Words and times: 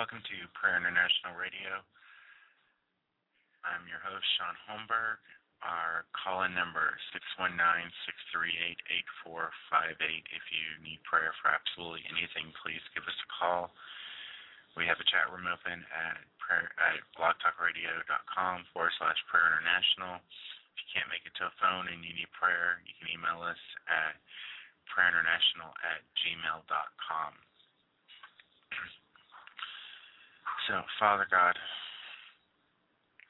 Welcome 0.00 0.24
to 0.32 0.48
Prayer 0.56 0.80
International 0.80 1.36
Radio. 1.36 1.84
I'm 3.68 3.84
your 3.84 4.00
host, 4.00 4.24
Sean 4.40 4.56
Holmberg. 4.64 5.20
Our 5.60 6.08
call-in 6.16 6.56
number 6.56 6.96
is 6.96 7.20
619-638-8458. 7.36 10.24
If 10.32 10.40
you 10.48 10.80
need 10.80 11.04
prayer 11.04 11.36
for 11.44 11.52
absolutely 11.52 12.00
anything, 12.08 12.48
please 12.64 12.80
give 12.96 13.04
us 13.04 13.12
a 13.12 13.28
call. 13.28 13.76
We 14.72 14.88
have 14.88 14.96
a 14.96 15.10
chat 15.12 15.28
room 15.28 15.44
open 15.44 15.84
at 15.92 16.24
prayer 16.40 16.72
at 16.80 17.04
blogtalkradio.com 17.20 18.72
forward 18.72 18.96
slash 18.96 19.20
prayer 19.28 19.52
international. 19.52 20.16
If 20.16 20.76
you 20.80 20.88
can't 20.96 21.12
make 21.12 21.28
it 21.28 21.36
to 21.44 21.52
a 21.52 21.58
phone 21.60 21.92
and 21.92 22.00
you 22.00 22.16
need 22.16 22.32
prayer, 22.32 22.80
you 22.88 22.96
can 22.96 23.12
email 23.12 23.44
us 23.44 23.60
at 23.84 24.16
prayerinternational 24.88 25.76
at 25.84 26.00
gmail.com. 26.24 27.36
So, 30.70 30.86
Father 31.02 31.26
God, 31.26 31.58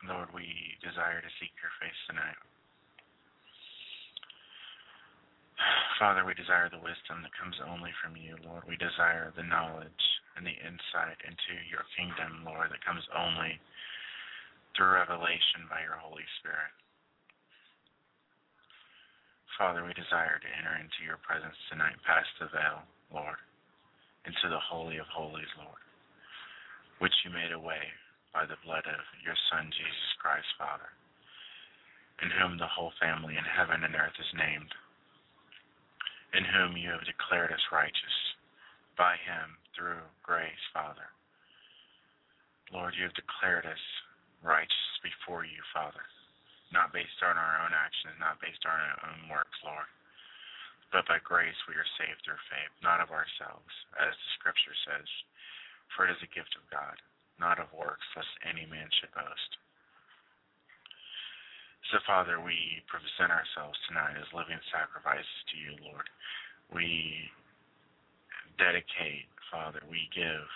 Lord, 0.05 0.29
we 0.37 0.45
desire 0.85 1.25
to 1.25 1.37
seek 1.41 1.57
your 1.65 1.73
face 1.81 1.97
tonight. 2.05 2.37
Father, 5.97 6.29
we 6.29 6.37
desire 6.37 6.69
the 6.69 6.85
wisdom 6.85 7.25
that 7.25 7.33
comes 7.33 7.57
only 7.65 7.97
from 8.05 8.13
you, 8.13 8.37
Lord. 8.45 8.69
We 8.69 8.77
desire 8.77 9.33
the 9.33 9.49
knowledge 9.49 10.05
and 10.37 10.45
the 10.45 10.53
insight 10.53 11.17
into 11.25 11.57
your 11.65 11.89
kingdom, 11.97 12.45
Lord, 12.45 12.77
that 12.77 12.85
comes 12.85 13.09
only 13.17 13.57
through 14.77 15.01
revelation 15.01 15.65
by 15.73 15.81
your 15.81 15.97
Holy 15.97 16.29
Spirit. 16.45 16.77
Father, 19.57 19.81
we 19.81 19.97
desire 19.97 20.37
to 20.37 20.57
enter 20.61 20.77
into 20.77 21.09
your 21.09 21.17
presence 21.25 21.57
tonight, 21.73 21.97
past 22.05 22.29
the 22.37 22.53
veil, 22.53 22.85
Lord, 23.09 23.41
into 24.29 24.53
the 24.53 24.61
Holy 24.61 25.01
of 25.01 25.09
Holies, 25.09 25.49
Lord, 25.57 25.81
which 27.01 27.13
you 27.25 27.31
made 27.33 27.53
a 27.53 27.59
way 27.59 27.83
by 28.33 28.47
the 28.47 28.61
blood 28.65 28.87
of 28.87 29.03
your 29.25 29.37
Son, 29.51 29.73
Jesus 29.73 30.13
Christ, 30.21 30.47
Father, 30.57 30.93
in 32.23 32.31
whom 32.31 32.57
the 32.57 32.71
whole 32.71 32.93
family 33.01 33.35
in 33.35 33.45
heaven 33.45 33.83
and 33.83 33.97
earth 33.97 34.17
is 34.21 34.39
named, 34.39 34.71
in 36.37 36.45
whom 36.45 36.77
you 36.77 36.93
have 36.95 37.05
declared 37.09 37.51
us 37.51 37.73
righteous, 37.73 38.17
by 38.97 39.17
him, 39.25 39.57
through 39.75 40.05
grace, 40.23 40.65
Father. 40.77 41.09
Lord, 42.71 42.95
you 42.95 43.09
have 43.09 43.17
declared 43.17 43.65
us 43.65 43.81
righteous 44.45 44.93
before 45.03 45.43
you, 45.43 45.59
Father 45.73 46.05
not 46.71 46.95
based 46.95 47.19
on 47.23 47.35
our 47.35 47.67
own 47.67 47.75
actions, 47.75 48.15
not 48.23 48.39
based 48.39 48.63
on 48.63 48.75
our 48.75 48.99
own 49.11 49.21
works, 49.27 49.59
Lord. 49.67 49.91
But 50.95 51.07
by 51.07 51.23
grace 51.23 51.59
we 51.67 51.79
are 51.79 51.97
saved 51.99 52.23
through 52.23 52.39
faith, 52.51 52.75
not 52.83 53.03
of 53.03 53.15
ourselves, 53.15 53.71
as 53.99 54.11
the 54.11 54.31
Scripture 54.39 54.75
says. 54.87 55.07
For 55.95 56.07
it 56.07 56.15
is 56.15 56.23
a 56.23 56.35
gift 56.35 56.55
of 56.55 56.65
God, 56.71 56.97
not 57.39 57.59
of 57.59 57.73
works, 57.75 58.07
lest 58.15 58.31
any 58.47 58.65
man 58.67 58.89
should 58.99 59.13
boast. 59.13 59.53
So, 61.91 61.99
Father, 62.07 62.39
we 62.39 62.85
present 62.87 63.35
ourselves 63.35 63.75
tonight 63.91 64.15
as 64.15 64.31
living 64.31 64.61
sacrifices 64.71 65.41
to 65.51 65.57
you, 65.59 65.73
Lord. 65.83 66.07
We 66.71 67.27
dedicate, 68.61 69.27
Father, 69.51 69.83
we 69.91 70.07
give 70.15 70.47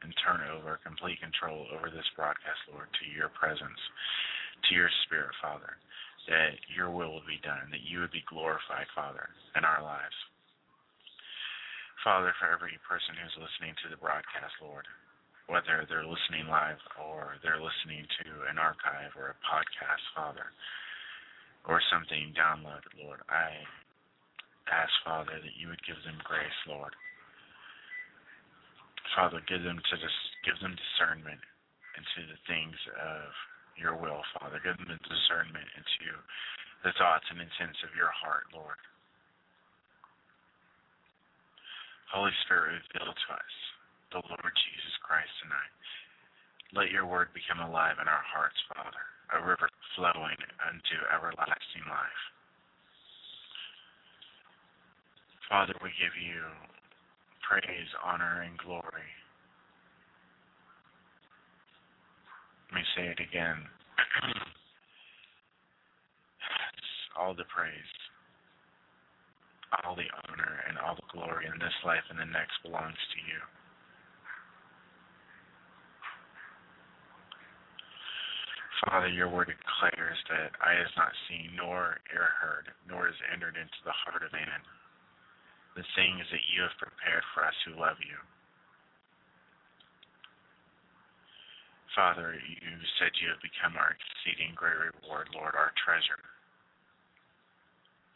and 0.00 0.14
turn 0.22 0.40
over 0.48 0.80
complete 0.80 1.20
control 1.20 1.68
over 1.74 1.92
this 1.92 2.08
broadcast, 2.16 2.62
Lord, 2.72 2.88
to 2.88 3.04
your 3.12 3.28
presence 3.36 3.80
to 4.68 4.74
your 4.74 4.90
spirit, 5.04 5.34
Father, 5.40 5.76
that 6.28 6.56
your 6.72 6.90
will 6.90 7.14
would 7.14 7.28
be 7.28 7.40
done, 7.44 7.68
that 7.70 7.84
you 7.84 8.00
would 8.00 8.12
be 8.12 8.24
glorified, 8.28 8.88
Father, 8.94 9.28
in 9.54 9.64
our 9.64 9.82
lives. 9.82 10.16
Father, 12.06 12.30
for 12.38 12.46
every 12.46 12.78
person 12.86 13.18
who's 13.18 13.34
listening 13.34 13.74
to 13.82 13.90
the 13.90 13.98
broadcast, 13.98 14.54
Lord, 14.62 14.86
whether 15.50 15.82
they're 15.90 16.06
listening 16.06 16.46
live 16.46 16.78
or 17.02 17.34
they're 17.42 17.58
listening 17.58 18.06
to 18.22 18.46
an 18.46 18.62
archive 18.62 19.10
or 19.18 19.34
a 19.34 19.42
podcast, 19.42 20.06
Father, 20.14 20.46
or 21.66 21.82
something 21.90 22.30
downloaded, 22.38 22.94
Lord, 22.94 23.26
I 23.26 23.58
ask, 24.70 24.94
Father, 25.02 25.34
that 25.34 25.58
you 25.58 25.66
would 25.66 25.82
give 25.82 25.98
them 26.06 26.14
grace, 26.22 26.60
Lord. 26.70 26.94
Father, 29.18 29.42
give 29.50 29.66
them 29.66 29.82
to 29.82 29.94
dis- 29.98 30.30
give 30.46 30.62
them 30.62 30.78
discernment 30.78 31.42
into 31.98 32.22
the 32.30 32.38
things 32.46 32.78
of 33.02 33.34
your 33.74 33.98
will, 33.98 34.22
Father. 34.38 34.62
Give 34.62 34.78
them 34.78 34.94
the 34.94 35.02
discernment 35.10 35.66
into 35.74 36.14
the 36.86 36.94
thoughts 37.02 37.26
and 37.34 37.42
intents 37.42 37.82
of 37.82 37.98
your 37.98 38.14
heart, 38.14 38.46
Lord. 38.54 38.78
Holy 42.16 42.32
Spirit, 42.48 42.80
reveal 42.96 43.12
to 43.12 43.28
us 43.36 43.54
the 44.08 44.24
Lord 44.24 44.54
Jesus 44.56 44.96
Christ 45.04 45.28
tonight. 45.44 45.72
Let 46.72 46.88
your 46.88 47.04
word 47.04 47.28
become 47.36 47.60
alive 47.60 48.00
in 48.00 48.08
our 48.08 48.24
hearts, 48.24 48.56
Father, 48.72 49.04
a 49.36 49.44
river 49.44 49.68
flowing 49.92 50.40
unto 50.64 50.96
everlasting 51.12 51.84
life. 51.84 52.22
Father, 55.52 55.76
we 55.84 55.92
give 56.00 56.16
you 56.16 56.40
praise, 57.44 57.90
honor, 58.00 58.48
and 58.48 58.56
glory. 58.64 59.12
Let 62.72 62.80
me 62.80 62.84
say 62.96 63.12
it 63.12 63.20
again. 63.20 63.60
all 67.20 67.36
the 67.36 67.44
praise, 67.52 67.92
all 69.84 69.96
the 69.96 70.08
honor, 70.24 70.35
all 70.86 70.94
the 70.94 71.10
glory 71.10 71.50
in 71.50 71.58
this 71.58 71.74
life 71.82 72.06
and 72.14 72.22
the 72.22 72.30
next 72.30 72.54
belongs 72.62 72.94
to 73.10 73.18
you. 73.26 73.42
Father, 78.86 79.10
your 79.10 79.26
word 79.26 79.50
declares 79.50 80.20
that 80.30 80.54
eye 80.62 80.78
has 80.78 80.94
not 80.94 81.10
seen, 81.26 81.58
nor 81.58 81.98
ear 82.14 82.30
heard, 82.38 82.70
nor 82.86 83.10
has 83.10 83.18
entered 83.34 83.58
into 83.58 83.80
the 83.82 83.98
heart 84.06 84.22
of 84.22 84.30
man 84.30 84.62
the 85.74 85.84
things 85.98 86.22
that 86.30 86.44
you 86.54 86.62
have 86.62 86.76
prepared 86.78 87.26
for 87.34 87.42
us 87.42 87.56
who 87.66 87.74
love 87.74 87.98
you. 87.98 88.16
Father, 91.98 92.36
you 92.36 92.76
said 93.00 93.10
you 93.18 93.32
have 93.32 93.42
become 93.42 93.74
our 93.74 93.96
exceeding 93.96 94.52
great 94.54 94.76
reward, 94.76 95.32
Lord, 95.32 95.56
our 95.56 95.72
treasure, 95.80 96.20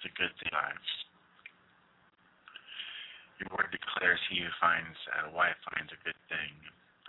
the 0.04 0.12
good 0.14 0.32
lives. 0.52 1.09
Your 3.40 3.48
word 3.56 3.72
declares 3.72 4.20
he 4.28 4.44
who 4.44 4.52
finds 4.60 4.96
a 5.24 5.32
wife 5.32 5.56
finds 5.72 5.88
a 5.90 6.04
good 6.04 6.18
thing, 6.28 6.52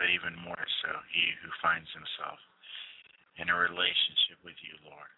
but 0.00 0.08
even 0.08 0.32
more 0.40 0.64
so 0.80 0.90
he 1.12 1.36
who 1.44 1.52
finds 1.60 1.88
himself 1.92 2.40
in 3.36 3.52
a 3.52 3.56
relationship 3.56 4.40
with 4.40 4.56
you, 4.64 4.72
Lord. 4.82 5.12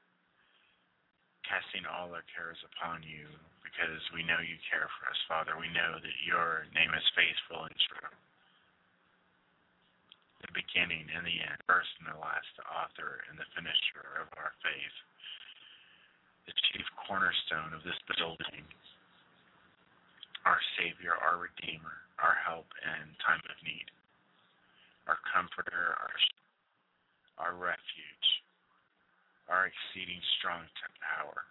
Casting 1.46 1.86
all 1.86 2.10
our 2.10 2.26
cares 2.34 2.58
upon 2.66 3.06
you 3.06 3.30
because 3.62 4.02
we 4.10 4.26
know 4.26 4.42
you 4.42 4.58
care 4.66 4.90
for 4.98 5.06
us, 5.06 5.20
Father. 5.30 5.54
We 5.54 5.70
know 5.70 6.02
that 6.02 6.18
your 6.26 6.66
name 6.74 6.90
is 6.90 7.06
faithful 7.14 7.62
and 7.68 7.78
true 7.78 8.10
the 10.44 10.52
beginning 10.52 11.08
and 11.08 11.24
the 11.24 11.40
end, 11.40 11.56
first 11.64 11.88
and 12.04 12.12
the 12.12 12.20
last, 12.20 12.44
the 12.60 12.68
author 12.68 13.24
and 13.32 13.40
the 13.40 13.48
finisher 13.56 14.20
of 14.20 14.28
our 14.36 14.52
faith, 14.60 14.96
the 16.44 16.54
chief 16.68 16.84
cornerstone 17.08 17.72
of 17.72 17.80
this 17.80 17.96
building, 18.12 18.68
our 20.44 20.60
Savior, 20.76 21.16
our 21.16 21.40
Redeemer, 21.40 22.04
our 22.20 22.36
help 22.44 22.68
in 22.84 23.04
time 23.24 23.42
of 23.48 23.56
need, 23.64 23.88
our 25.08 25.18
comforter, 25.32 25.96
our, 25.96 26.16
our 27.40 27.54
refuge, 27.56 28.28
our 29.48 29.68
exceeding 29.68 30.20
strong 30.38 30.64
power. 31.00 31.44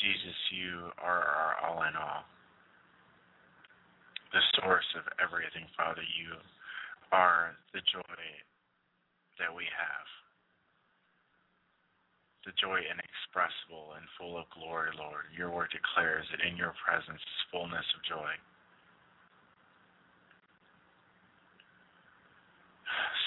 Jesus, 0.00 0.38
you 0.50 0.90
are 0.98 1.22
our 1.22 1.54
all 1.62 1.86
in 1.86 1.94
all 1.94 2.26
the 4.32 4.42
source 4.58 4.88
of 4.96 5.04
everything, 5.20 5.68
Father. 5.76 6.02
You 6.02 6.40
are 7.12 7.52
the 7.76 7.84
joy 7.84 8.18
that 9.38 9.52
we 9.52 9.68
have. 9.68 10.08
The 12.42 12.54
joy 12.58 12.82
inexpressible 12.82 13.94
and 13.94 14.04
full 14.18 14.34
of 14.34 14.50
glory, 14.50 14.90
Lord. 14.98 15.30
Your 15.30 15.54
word 15.54 15.70
declares 15.70 16.26
that 16.34 16.42
in 16.42 16.58
your 16.58 16.74
presence 16.82 17.22
is 17.22 17.48
fullness 17.54 17.86
of 17.94 18.02
joy. 18.02 18.34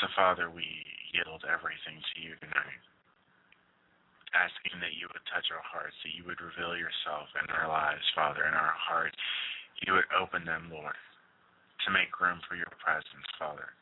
So, 0.04 0.12
Father, 0.20 0.52
we 0.52 0.68
yield 1.16 1.48
everything 1.48 1.96
to 1.96 2.16
you 2.20 2.36
tonight, 2.44 2.84
asking 4.36 4.84
that 4.84 5.00
you 5.00 5.08
would 5.08 5.24
touch 5.32 5.48
our 5.56 5.64
hearts, 5.64 5.96
that 6.04 6.12
you 6.12 6.28
would 6.28 6.44
reveal 6.44 6.76
yourself 6.76 7.32
in 7.40 7.48
our 7.56 7.72
lives, 7.72 8.04
Father, 8.12 8.44
in 8.44 8.54
our 8.54 8.76
hearts 8.76 9.16
you 9.84 9.92
would 9.92 10.08
open 10.16 10.48
them, 10.48 10.72
Lord, 10.72 10.96
to 11.84 11.90
make 11.92 12.16
room 12.24 12.40
for 12.48 12.56
your 12.56 12.72
presence, 12.80 13.28
Father. 13.36 13.76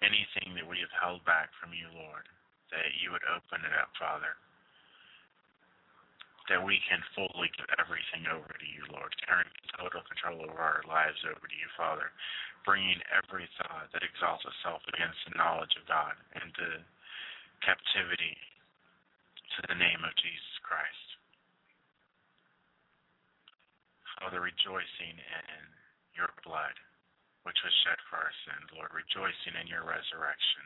Anything 0.00 0.56
that 0.56 0.64
we 0.64 0.80
have 0.80 0.94
held 0.94 1.20
back 1.28 1.52
from 1.60 1.76
you, 1.76 1.90
Lord, 1.92 2.24
that 2.72 2.88
you 3.02 3.12
would 3.12 3.26
open 3.28 3.60
it 3.60 3.74
up, 3.76 3.92
Father. 4.00 4.38
That 6.48 6.64
we 6.64 6.80
can 6.88 7.04
fully 7.12 7.52
give 7.60 7.68
everything 7.76 8.24
over 8.32 8.48
to 8.48 8.68
you, 8.68 8.80
Lord. 8.88 9.12
Turn 9.28 9.44
total 9.76 10.00
control 10.08 10.48
over 10.48 10.56
our 10.56 10.80
lives 10.88 11.20
over 11.28 11.44
to 11.44 11.58
you, 11.60 11.68
Father. 11.76 12.08
Bringing 12.64 12.98
every 13.12 13.44
thought 13.60 13.92
that 13.92 14.00
exalts 14.00 14.48
itself 14.48 14.80
against 14.88 15.20
the 15.28 15.36
knowledge 15.36 15.76
of 15.76 15.84
God 15.84 16.16
into 16.40 16.80
captivity 17.60 18.36
to 19.56 19.60
the 19.68 19.76
name 19.76 20.00
of 20.04 20.16
Jesus 20.16 20.56
Christ. 20.64 21.08
Father, 24.18 24.40
rejoicing 24.40 25.20
in 25.20 25.60
your 26.16 26.32
blood, 26.42 26.74
which 27.44 27.60
was 27.60 27.74
shed 27.84 28.00
for 28.08 28.18
our 28.18 28.34
sins, 28.48 28.72
Lord, 28.72 28.90
rejoicing 28.96 29.54
in 29.60 29.68
your 29.70 29.84
resurrection 29.84 30.64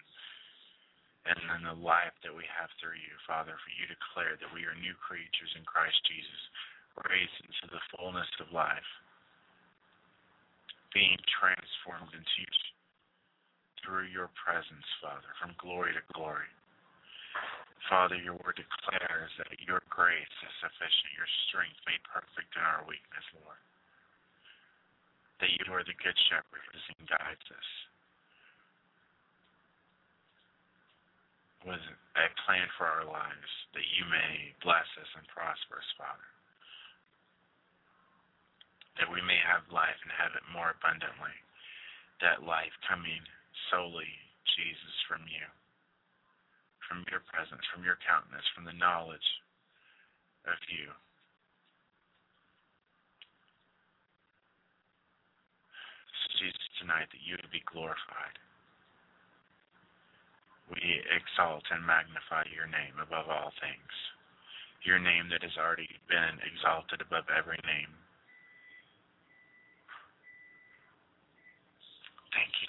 and 1.23 1.39
in 1.39 1.63
the 1.63 1.79
life 1.79 2.15
that 2.27 2.35
we 2.35 2.43
have 2.51 2.71
through 2.83 2.99
you, 2.99 3.15
Father, 3.27 3.55
for 3.55 3.71
you 3.79 3.87
declare 3.87 4.35
that 4.39 4.51
we 4.51 4.67
are 4.67 4.75
new 4.83 4.95
creatures 4.99 5.55
in 5.55 5.63
Christ 5.63 5.99
Jesus, 6.03 6.43
raised 7.07 7.39
into 7.47 7.67
the 7.71 7.83
fullness 7.95 8.29
of 8.43 8.51
life, 8.51 8.91
being 10.91 11.19
transformed 11.31 12.11
into 12.11 12.37
you 12.43 12.53
through 13.83 14.11
your 14.11 14.31
presence, 14.35 14.87
Father, 15.03 15.31
from 15.39 15.59
glory 15.59 15.95
to 15.95 16.03
glory. 16.15 16.51
Father, 17.91 18.15
your 18.15 18.39
word 18.43 18.59
declares 18.59 19.33
that 19.43 19.59
your 19.59 19.83
grace 19.91 20.37
is 20.43 20.55
sufficient, 20.63 21.19
your 21.19 21.31
strength 21.51 21.79
made 21.87 22.03
perfect 22.07 22.55
in 22.55 22.63
our 22.63 22.87
weakness, 22.87 23.27
Lord. 23.43 23.59
That 25.43 25.51
you 25.51 25.67
are 25.75 25.83
the 25.83 25.99
good 25.99 26.15
shepherd 26.31 26.63
who 26.63 26.95
guides 27.11 27.47
us. 27.51 27.71
With 31.65 31.83
a 32.19 32.27
plan 32.45 32.67
for 32.75 32.87
our 32.87 33.07
lives, 33.07 33.51
that 33.75 33.87
you 33.95 34.05
may 34.11 34.55
bless 34.63 34.87
us 34.99 35.11
and 35.15 35.27
prosper 35.31 35.79
us, 35.79 35.91
Father. 35.95 36.29
That 38.99 39.11
we 39.11 39.23
may 39.25 39.39
have 39.41 39.65
life 39.73 39.97
and 40.03 40.13
have 40.13 40.35
it 40.37 40.45
more 40.53 40.75
abundantly. 40.75 41.35
That 42.21 42.47
life 42.47 42.75
coming 42.87 43.23
solely, 43.71 44.11
Jesus, 44.59 44.97
from 45.09 45.25
you, 45.27 45.47
from 46.85 47.07
your 47.09 47.25
presence, 47.31 47.65
from 47.73 47.87
your 47.87 47.99
countenance, 48.05 48.47
from 48.53 48.69
the 48.69 48.77
knowledge 48.77 49.27
of 50.45 50.59
you. 50.69 50.91
Jesus, 56.43 56.67
tonight 56.83 57.07
that 57.15 57.23
you 57.23 57.39
would 57.39 57.55
be 57.55 57.63
glorified. 57.71 58.35
We 60.71 61.03
exalt 61.11 61.65
and 61.71 61.85
magnify 61.85 62.47
your 62.55 62.67
name 62.67 62.97
above 63.03 63.29
all 63.29 63.53
things. 63.59 63.93
Your 64.85 64.99
name 64.99 65.31
that 65.31 65.43
has 65.43 65.55
already 65.59 65.89
been 66.09 66.39
exalted 66.43 67.01
above 67.01 67.27
every 67.31 67.61
name. 67.67 67.93
Thank 72.35 72.53
you, 72.61 72.69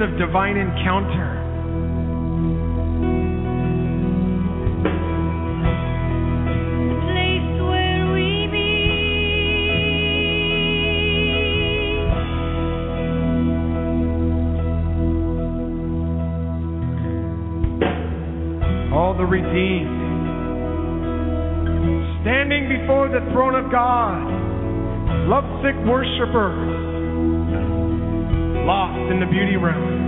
Of 0.00 0.18
divine 0.18 0.56
encounter. 0.56 1.40
All 18.92 19.14
the 19.16 19.24
redeemed 19.24 20.00
standing 22.22 22.68
before 22.68 23.08
the 23.08 23.20
throne 23.32 23.54
of 23.54 23.70
God, 23.70 24.26
lovesick 25.28 25.76
worshipers 25.86 26.94
lost 28.64 29.12
in 29.12 29.20
the 29.20 29.26
beauty 29.26 29.56
realm. 29.56 30.03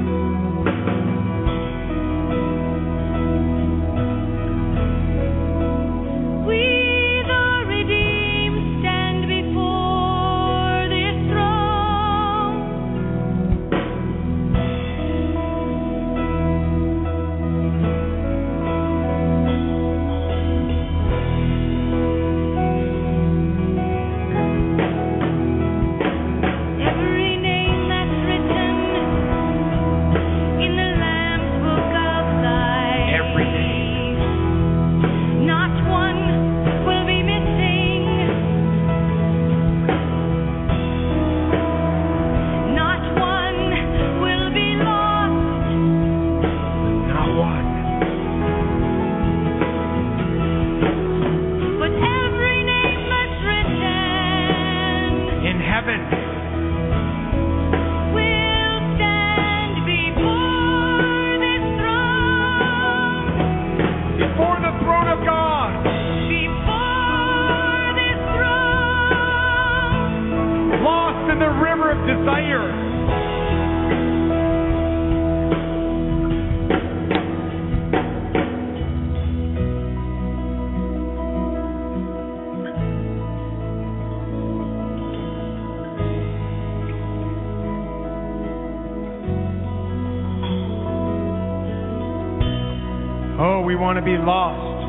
Want 93.97 94.05
to 94.05 94.13
be 94.13 94.21
lost 94.29 94.85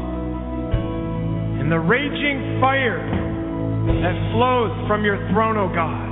in 1.61 1.69
the 1.69 1.79
raging 1.79 2.59
fire 2.59 2.99
that 4.03 4.15
flows 4.35 4.75
from 4.87 5.05
your 5.05 5.15
throne, 5.31 5.55
O 5.55 5.71
oh 5.71 5.73
God. 5.73 6.06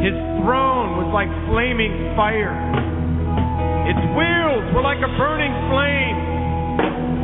His 0.00 0.16
throne 0.40 0.96
was 0.96 1.12
like 1.12 1.28
flaming 1.52 2.16
fire. 2.16 2.56
Its 3.84 4.00
wheels 4.16 4.64
were 4.72 4.80
like 4.80 4.96
a 5.04 5.12
burning 5.20 5.52
flame. 5.68 6.16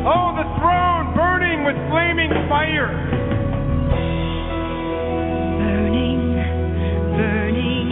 Oh, 0.05 0.37
the 0.37 0.45
throne 0.61 1.17
burning 1.17 1.65
with 1.65 1.73
flaming 1.89 2.29
fire. 2.53 2.93
Burning, 5.57 6.37
burning, 7.17 7.89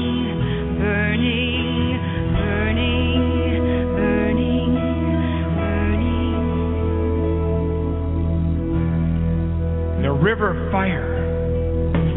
burning. 0.77 1.97
burning, 2.37 3.25
burning, 3.97 4.77
burning. 9.97 10.05
A 10.05 10.13
river 10.13 10.53
of 10.53 10.71
fire 10.71 11.09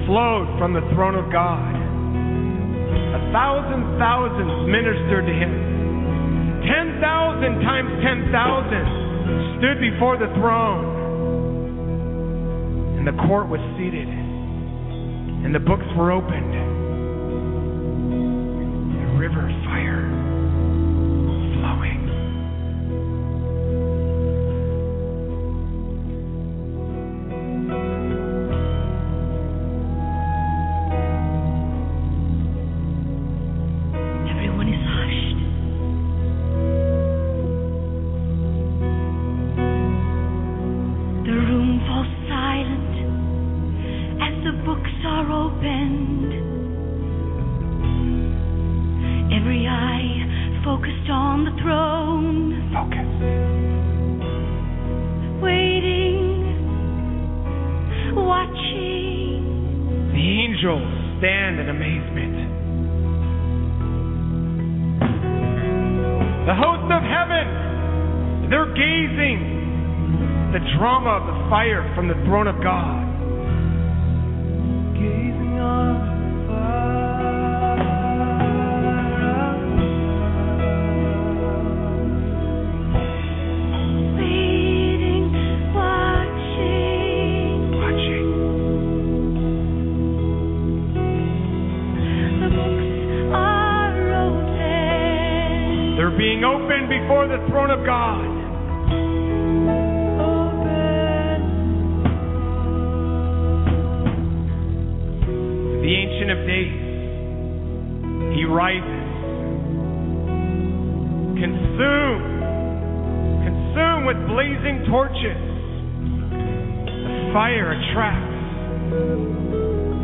flowed 0.05 0.51
from 0.59 0.73
the 0.73 0.81
throne 0.93 1.15
of 1.15 1.31
God. 1.31 1.76
Thousand 3.31 3.99
thousands 3.99 4.71
ministered 4.71 5.25
to 5.27 5.33
him. 5.33 5.51
Ten 6.63 6.99
thousand 6.99 7.61
times 7.61 7.91
ten 8.01 8.31
thousand 8.31 8.87
stood 9.59 9.79
before 9.79 10.17
the 10.17 10.27
throne. 10.39 10.97
And 12.97 13.05
the 13.05 13.13
court 13.27 13.47
was 13.47 13.59
seated. 13.77 14.07
And 14.07 15.53
the 15.53 15.59
books 15.59 15.85
were 15.95 16.11
opened. 16.11 16.55
A 18.95 19.17
river 19.19 19.47
of 19.47 19.55
fire 19.65 20.16
angels 60.57 60.81
stand 61.19 61.59
in 61.59 61.69
amazement. 61.69 62.35
The 66.47 66.55
hosts 66.55 66.89
of 66.89 67.03
heaven, 67.03 68.49
they're 68.49 68.73
gazing 68.73 70.49
the 70.53 70.59
drama 70.77 71.21
of 71.21 71.27
the 71.27 71.49
fire 71.49 71.91
from 71.95 72.07
the 72.07 72.15
throne 72.25 72.47
of 72.47 72.55
God. 72.63 73.06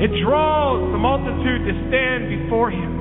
It 0.03 0.11
draws 0.21 0.91
the 0.91 0.97
multitude 0.97 1.63
to 1.63 1.73
stand 1.87 2.27
before 2.27 2.69
him. 2.69 2.92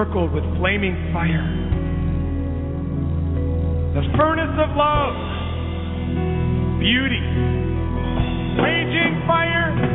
Encircled 0.00 0.32
with 0.32 0.44
flaming 0.56 1.12
fire. 1.12 1.44
The 3.92 4.02
furnace 4.16 4.56
of 4.56 4.70
love, 4.76 5.14
beauty, 6.80 7.20
raging 8.62 9.22
fire, 9.26 9.89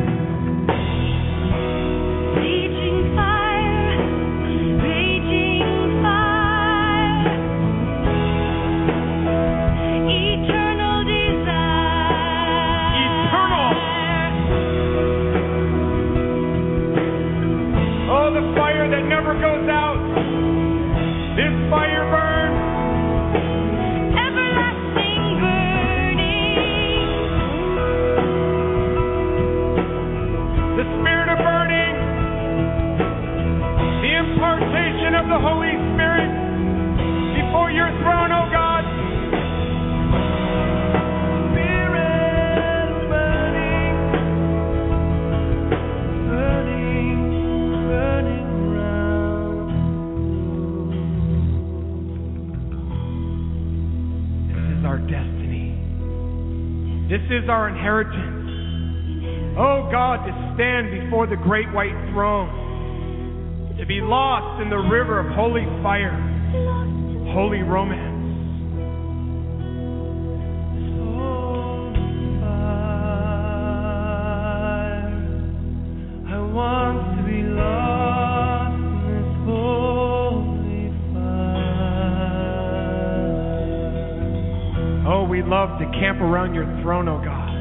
our 54.95 55.01
destiny. 55.11 55.75
This 57.09 57.19
is 57.27 57.49
our 57.49 57.67
inheritance. 57.67 59.57
Oh 59.59 59.89
God, 59.91 60.25
to 60.25 60.31
stand 60.55 61.03
before 61.03 61.27
the 61.27 61.35
great 61.35 61.67
white 61.73 61.95
throne, 62.13 63.75
to 63.77 63.85
be 63.85 63.99
lost 63.99 64.61
in 64.61 64.69
the 64.69 64.77
river 64.77 65.19
of 65.19 65.27
holy 65.35 65.65
fire, 65.83 66.15
holy 67.33 67.59
romance. 67.61 68.14
To 85.85 85.99
camp 85.99 86.21
around 86.21 86.53
your 86.53 86.65
throne, 86.81 87.07
O 87.07 87.17
God. 87.17 87.53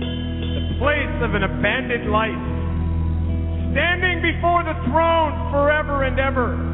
The 0.00 0.78
place 0.78 1.16
of 1.22 1.34
an 1.34 1.44
abandoned 1.44 2.10
life, 2.10 2.44
standing 3.72 4.22
before 4.22 4.64
the 4.64 4.74
throne 4.88 5.52
forever 5.52 6.04
and 6.04 6.18
ever. 6.18 6.69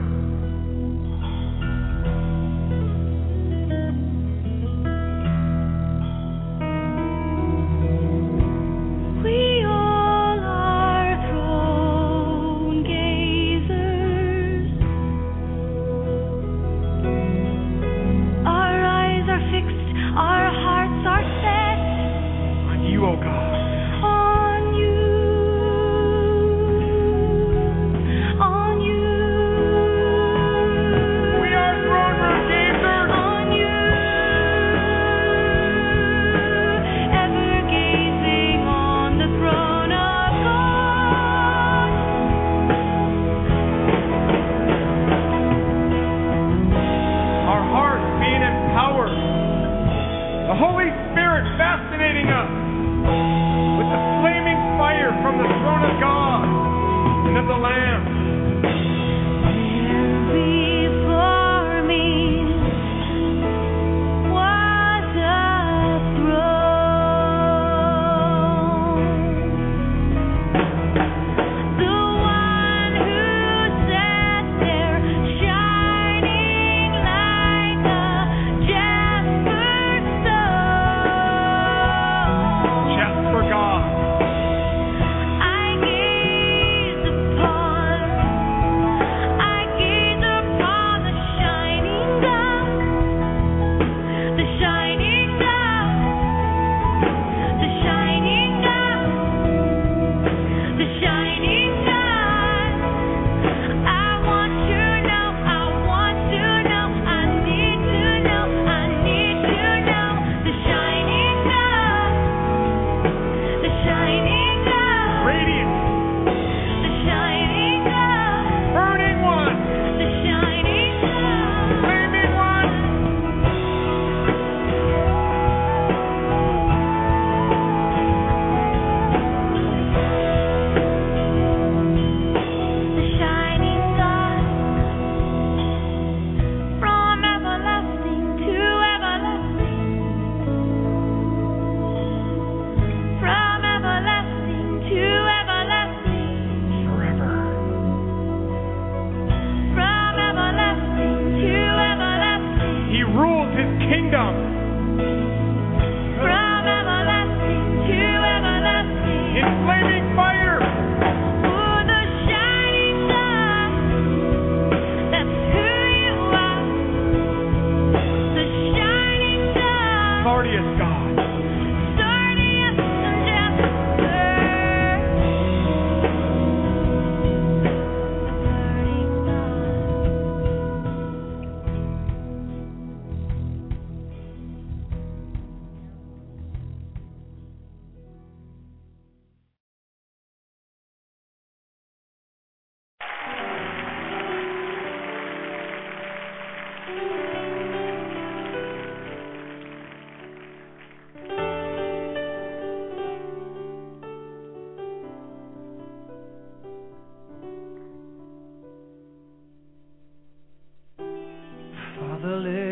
Father, 212.27 212.41
listen 212.41 212.66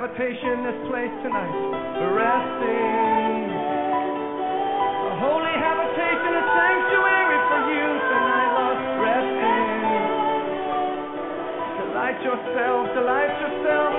habitation 0.00 0.64
this 0.64 0.80
place 0.88 1.12
tonight. 1.20 1.52
Rest 2.16 2.58
in 2.64 3.52
a 3.52 5.14
holy 5.20 5.56
habitation, 5.60 6.40
a 6.40 6.44
sanctuary 6.56 7.38
for 7.52 7.60
you 7.68 7.84
tonight, 8.08 8.48
Lord. 8.56 8.80
Rest 8.96 9.36
in. 9.44 9.84
Delight 11.84 12.16
yourself, 12.24 12.88
delight 12.96 13.34
yourself 13.44 13.89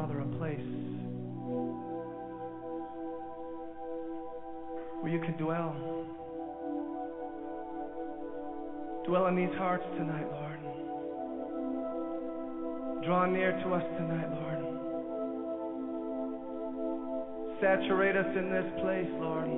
Father, 0.00 0.20
a 0.20 0.26
place 0.38 0.64
where 5.00 5.12
you 5.12 5.20
can 5.20 5.36
dwell. 5.36 5.76
Dwell 9.06 9.26
in 9.26 9.36
these 9.36 9.54
hearts 9.58 9.84
tonight, 9.98 10.24
Lord. 10.32 10.58
Draw 13.04 13.26
near 13.26 13.52
to 13.52 13.74
us 13.74 13.84
tonight, 13.98 14.30
Lord. 14.40 14.64
Saturate 17.60 18.16
us 18.16 18.34
in 18.38 18.50
this 18.50 18.72
place, 18.80 19.10
Lord. 19.20 19.50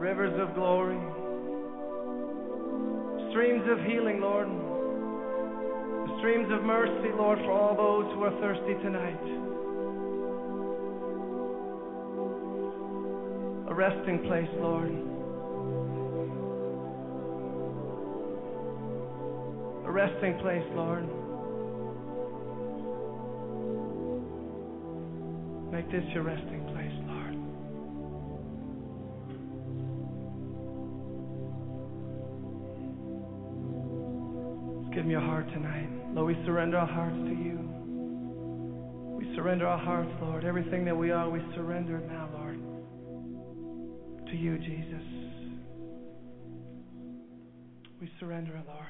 Rivers 0.00 0.40
of 0.40 0.54
glory, 0.54 0.96
streams 3.30 3.68
of 3.68 3.84
healing, 3.84 4.22
Lord 4.22 4.65
streams 6.18 6.50
of 6.50 6.62
mercy, 6.62 7.10
Lord, 7.16 7.38
for 7.40 7.52
all 7.52 7.76
those 7.76 8.12
who 8.14 8.24
are 8.24 8.30
thirsty 8.40 8.74
tonight. 8.82 9.20
A 13.68 13.74
resting 13.74 14.18
place, 14.26 14.48
Lord. 14.58 14.90
A 19.84 19.90
resting 19.90 20.38
place, 20.38 20.64
Lord. 20.74 21.06
Make 25.72 25.90
this 25.90 26.04
your 26.14 26.22
resting 26.22 26.64
place, 26.72 26.92
Lord. 27.06 27.34
Give 34.94 35.04
me 35.04 35.12
your 35.12 35.20
heart 35.20 35.48
tonight. 35.52 36.05
Lord, 36.16 36.34
we 36.34 36.46
surrender 36.46 36.78
our 36.78 36.86
hearts 36.86 37.14
to 37.14 37.28
you. 37.28 37.58
We 39.18 39.36
surrender 39.36 39.66
our 39.66 39.78
hearts, 39.78 40.10
Lord. 40.22 40.46
Everything 40.46 40.82
that 40.86 40.96
we 40.96 41.10
are, 41.10 41.28
we 41.28 41.40
surrender 41.54 42.00
now, 42.08 42.30
Lord. 42.32 42.58
To 44.30 44.34
you, 44.34 44.56
Jesus. 44.56 45.02
We 48.00 48.10
surrender 48.18 48.62
Lord. 48.66 48.85